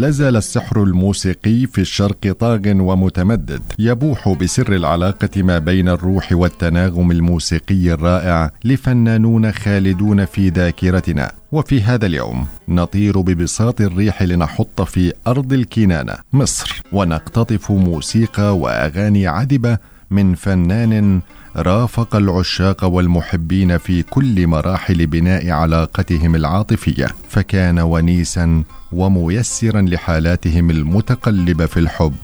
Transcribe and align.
لازال 0.00 0.36
السحر 0.36 0.82
الموسيقي 0.82 1.66
في 1.66 1.80
الشرق 1.80 2.32
طاغ 2.32 2.60
ومتمدد 2.66 3.62
يبوح 3.78 4.28
بسر 4.28 4.72
العلاقة 4.76 5.42
ما 5.42 5.58
بين 5.58 5.88
الروح 5.88 6.32
والتناغم 6.32 7.10
الموسيقي 7.10 7.92
الرائع 7.92 8.50
لفنانون 8.64 9.52
خالدون 9.52 10.24
في 10.24 10.48
ذاكرتنا. 10.48 11.32
وفي 11.52 11.82
هذا 11.82 12.06
اليوم 12.06 12.46
نطير 12.68 13.20
ببساط 13.20 13.80
الريح 13.80 14.22
لنحط 14.22 14.82
في 14.82 15.12
أرض 15.26 15.52
الكنانة 15.52 16.14
مصر 16.32 16.82
ونقتطف 16.92 17.70
موسيقى 17.70 18.58
وأغاني 18.58 19.26
عذبه 19.26 19.78
من 20.10 20.34
فنان 20.34 21.20
رافق 21.56 22.16
العشاق 22.16 22.84
والمحبين 22.84 23.78
في 23.78 24.02
كل 24.02 24.46
مراحل 24.46 25.06
بناء 25.06 25.50
علاقتهم 25.50 26.34
العاطفية 26.34 27.06
فكان 27.28 27.78
ونيسا 27.78 28.62
وميسرا 28.92 29.80
لحالاتهم 29.80 30.70
المتقلبة 30.70 31.66
في 31.66 31.76
الحب. 31.80 32.16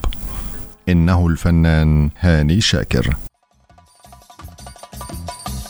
إنه 0.88 1.26
الفنان 1.26 2.10
هاني 2.20 2.60
شاكر. 2.60 3.16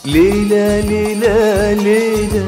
ليلى 0.05 0.81
ليلى 0.81 1.75
ليلى 1.83 2.47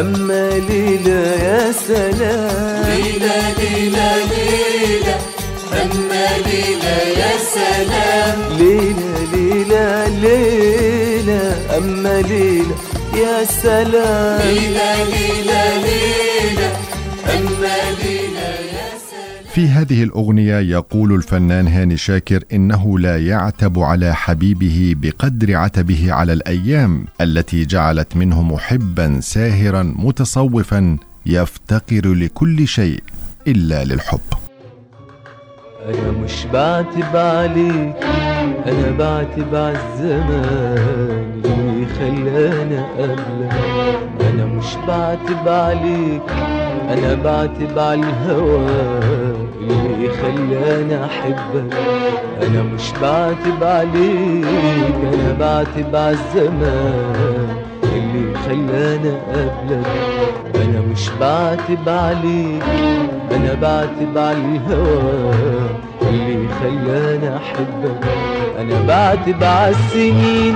أما 0.00 0.50
ليلى 0.50 1.20
يا 1.44 1.72
سلام. 1.72 2.84
ليلى 2.86 3.42
ليلى 3.58 4.10
ليلى. 4.30 5.39
أما 5.82 6.26
ليلى 6.46 6.96
يا 7.20 7.32
سلام. 7.56 8.58
ليلى 8.58 9.26
ليلى 9.32 10.04
ليلى 10.22 11.42
أما 11.78 12.20
ليلى 12.20 12.74
يا 13.14 13.44
سلام. 13.44 14.40
ليلى 14.48 14.90
ليلى 15.12 15.62
ليلى 15.84 16.68
أما 17.36 17.76
ليلى 18.02 18.48
يا 18.76 18.88
سلام. 19.10 19.44
في 19.54 19.68
هذه 19.68 20.02
الأغنية 20.02 20.58
يقول 20.58 21.14
الفنان 21.14 21.68
هاني 21.68 21.96
شاكر 21.96 22.44
إنه 22.52 22.98
لا 22.98 23.26
يعتب 23.26 23.78
على 23.78 24.14
حبيبه 24.14 24.94
بقدر 24.96 25.56
عتبه 25.56 26.12
على 26.12 26.32
الأيام 26.32 27.04
التي 27.20 27.64
جعلت 27.64 28.16
منه 28.16 28.42
محبا 28.42 29.20
ساهرا 29.20 29.82
متصوفا 29.82 30.96
يفتقر 31.26 32.14
لكل 32.14 32.68
شيء 32.68 33.02
إلا 33.46 33.84
للحب. 33.84 34.20
أنا 35.88 36.10
مش 36.24 36.46
بعتب 36.52 37.16
عليك 37.16 37.94
أنا 38.66 38.90
بعتب 38.98 39.54
عالزمان 39.54 41.42
اللي 41.44 41.86
خلانا 41.86 42.84
قبلك 42.98 43.52
أنا 44.34 44.44
مش 44.44 44.74
بعتب 44.88 45.48
عليك 45.48 46.22
أنا 46.90 47.14
بعتب 47.24 47.78
عالهوى 47.78 48.66
اللي 49.60 50.08
خلانا 50.22 51.04
أحبك؟ 51.04 51.74
أنا 52.42 52.62
مش 52.62 52.92
بعتب 53.02 53.62
عليك 53.64 54.46
أنا 55.14 55.36
بعتب 55.40 55.96
عالزمان 55.96 57.48
اللي 57.92 58.34
خلانا 58.38 59.14
قبلك 59.32 60.09
بعتب 61.50 61.88
عليك 61.88 62.62
أنا 63.32 63.54
بعتب 63.54 64.18
عالهوى 64.18 65.34
اللي 66.02 66.48
خلانا 66.60 67.36
أحبك. 67.36 68.04
أنا 68.58 68.80
بعتب 68.88 69.44
عالسنين 69.44 70.54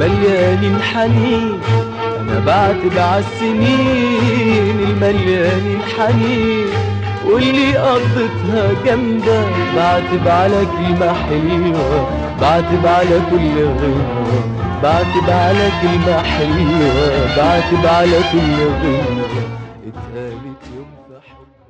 مليانين 0.00 0.78
حنين 0.82 1.60
أنا 2.20 2.40
بعتب 2.46 2.98
عالسنين 2.98 4.76
المليانين 4.88 5.78
حنين 5.98 6.66
واللي 7.26 7.76
قضيتها 7.76 8.68
جامدة 8.84 9.44
بعتب 9.76 10.28
على 10.28 10.66
كلمة 10.76 11.12
حلوة 11.12 12.08
بعتب 12.40 12.86
على 12.86 13.20
كل 13.30 13.64
غنوة 13.64 14.42
بعتب 14.82 15.30
على 15.30 15.68
كلمة 15.82 16.22
حلوة 16.22 17.36
بعتب 17.36 17.86
على 17.86 18.18
كل 18.32 18.62
غنوة 18.82 19.62
يوم 19.94 20.56
في 21.08 21.20
حبك 21.28 21.62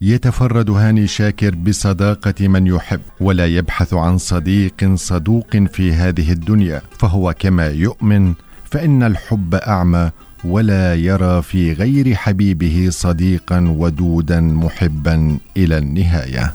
يتفرد 0.00 0.70
هاني 0.70 1.06
شاكر 1.06 1.54
بصداقة 1.54 2.48
من 2.48 2.66
يحب 2.66 3.00
ولا 3.20 3.46
يبحث 3.46 3.94
عن 3.94 4.18
صديق 4.18 4.94
صدوق 4.94 5.56
في 5.56 5.92
هذه 5.92 6.32
الدنيا 6.32 6.82
فهو 6.98 7.34
كما 7.38 7.66
يؤمن 7.66 8.34
فإن 8.64 9.02
الحب 9.02 9.54
أعمى 9.54 10.10
ولا 10.44 10.94
يرى 10.94 11.42
في 11.42 11.72
غير 11.72 12.14
حبيبه 12.14 12.88
صديقا 12.90 13.74
ودودا 13.78 14.40
محبا 14.40 15.38
إلى 15.56 15.78
النهاية. 15.78 16.54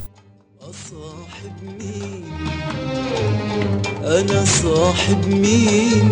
أصاحب 0.62 1.54
مين؟ 1.80 2.24
أنا 4.04 4.46
صاحب 4.46 5.28
مين؟ 5.28 6.10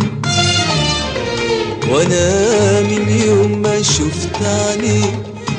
وأنا 1.91 2.81
من 2.81 3.21
يوم 3.27 3.61
ما 3.61 3.81
شفت 3.81 4.35
عليك 4.41 5.15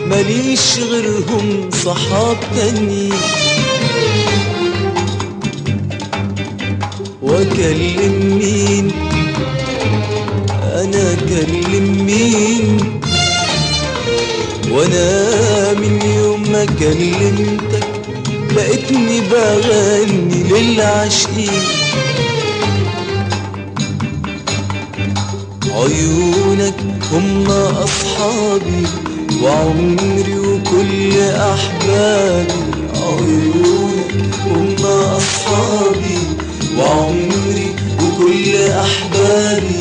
ماليش 0.06 0.78
غيرهم 0.78 1.70
صحاب 1.84 2.36
تانيين 2.56 3.12
وأكلم 7.22 8.38
مين 8.42 8.90
أنا 10.62 11.12
أكلم 11.12 12.04
مين 12.06 12.78
وأنا 14.70 15.72
من 15.72 16.00
يوم 16.18 16.52
ما 16.52 16.64
كلمتك 16.64 17.86
لقيتني 18.56 19.20
بغني 19.20 20.42
للعاشقين 20.42 21.62
عيونك 25.76 26.74
هم 27.12 27.46
أصحابي 27.84 28.86
وعمري 29.42 30.38
وكل 30.38 31.20
أحبابي. 31.20 32.52
عيونك 32.94 34.34
هم 34.46 34.74
أصحابي 35.16 36.18
وعمري 36.78 37.68
وكل 38.00 38.56
أحبابي. 38.56 39.78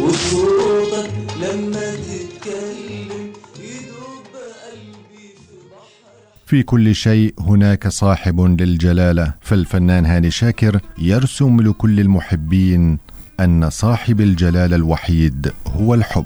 وصوتك 0.00 1.10
لما 1.42 1.90
تتكلم 2.06 3.32
يدوب 3.58 4.26
قلبي 4.64 5.28
في 5.36 5.56
بحر. 5.70 6.46
في 6.46 6.62
كل 6.62 6.94
شيء 6.94 7.34
هناك 7.40 7.88
صاحب 7.88 8.40
للجلالة 8.40 9.34
فالفنان 9.40 10.06
هاني 10.06 10.30
شاكر 10.30 10.80
يرسم 10.98 11.60
لكل 11.60 12.00
المحبين 12.00 12.98
ان 13.40 13.70
صاحب 13.70 14.20
الجلاله 14.20 14.76
الوحيد 14.76 15.52
هو 15.66 15.94
الحب 15.94 16.24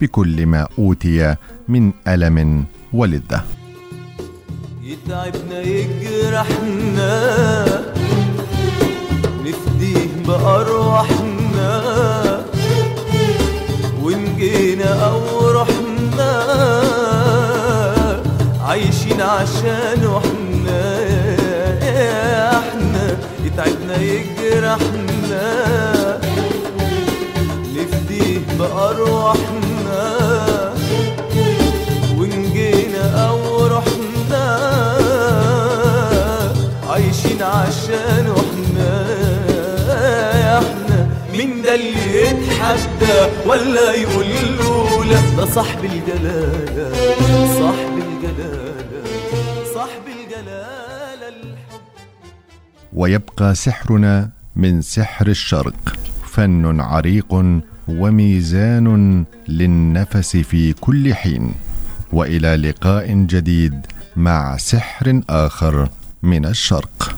بكل 0.00 0.46
ما 0.46 0.68
اوتي 0.78 1.34
من 1.68 1.92
الم 2.08 2.64
ولذه 2.92 3.44
يتعبنا 4.82 5.60
يجرحنا 5.60 7.12
نفديه 9.44 10.08
بأرواحنا 10.26 11.82
وإن 14.02 14.36
جينا 14.36 15.04
أو 15.06 15.50
رحنا 15.50 16.32
عايشين 18.60 19.20
عشانه 19.20 20.16
إحنا 20.18 20.82
إحنا 22.58 23.16
يتعبنا 23.44 23.96
يجرحنا 24.02 25.91
يتحدى 42.52 43.48
ولا 43.48 43.92
يقول 43.92 44.26
له 44.58 45.04
لا 45.04 45.36
ده 45.36 45.46
صاحب 45.46 45.84
الجلالة 45.84 46.92
صاحب 47.58 47.98
الجلالة 47.98 49.04
صاحب 49.74 50.02
الجلالة 50.06 51.54
ويبقى 52.92 53.54
سحرنا 53.54 54.30
من 54.56 54.82
سحر 54.82 55.26
الشرق 55.26 55.96
فن 56.26 56.80
عريق 56.80 57.60
وميزان 57.88 59.24
للنفس 59.48 60.36
في 60.36 60.72
كل 60.72 61.14
حين. 61.14 61.54
وإلى 62.12 62.56
لقاء 62.56 63.12
جديد 63.12 63.86
مع 64.16 64.56
سحر 64.56 65.20
آخر 65.30 65.88
من 66.22 66.46
الشرق. 66.46 67.16